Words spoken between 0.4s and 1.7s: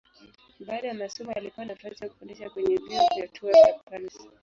Baada ya masomo alipewa